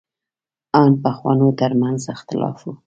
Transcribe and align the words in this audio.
ان 0.79 0.91
پخوانو 1.03 1.49
تر 1.59 1.71
منځ 1.81 2.01
اختلاف 2.15 2.57
و. 2.65 2.69